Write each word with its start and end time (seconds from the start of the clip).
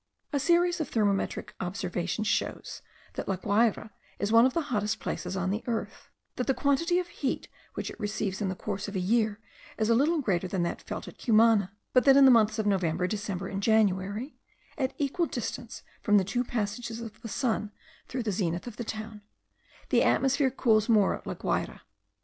A 0.33 0.39
series 0.39 0.81
of 0.81 0.89
thermometric 0.89 1.53
observations 1.59 2.25
shows, 2.25 2.81
that 3.13 3.27
La 3.27 3.35
Guayra 3.35 3.91
is 4.17 4.31
one 4.31 4.47
of 4.47 4.55
the 4.55 4.73
hottest 4.73 4.99
places 4.99 5.37
on 5.37 5.51
the 5.51 5.63
earth; 5.67 6.09
that 6.37 6.47
the 6.47 6.55
quantity 6.55 6.97
of 6.97 7.07
heat 7.07 7.47
which 7.75 7.91
it 7.91 7.99
receives 7.99 8.41
in 8.41 8.49
the 8.49 8.55
course 8.55 8.87
of 8.87 8.95
a 8.95 8.99
year 8.99 9.39
is 9.77 9.91
a 9.91 9.93
little 9.93 10.19
greater 10.19 10.47
than 10.47 10.63
that 10.63 10.81
felt 10.81 11.07
at 11.07 11.19
Cumana; 11.19 11.73
but 11.93 12.03
that 12.05 12.17
in 12.17 12.25
the 12.25 12.31
months 12.31 12.57
of 12.57 12.65
November, 12.65 13.05
December, 13.05 13.47
and 13.47 13.61
January 13.61 14.35
(at 14.75 14.95
equal 14.97 15.27
distance 15.27 15.83
from 16.01 16.17
the 16.17 16.23
two 16.23 16.43
passages 16.43 16.99
of 16.99 17.21
the 17.21 17.29
sun 17.29 17.71
through 18.07 18.23
the 18.23 18.31
zenith 18.31 18.65
of 18.65 18.77
the 18.77 18.83
town), 18.83 19.21
the 19.89 20.01
atmosphere 20.01 20.49
cools 20.49 20.89
more 20.89 21.13
at 21.15 21.27
La 21.27 21.35
Guayra. 21.35 21.81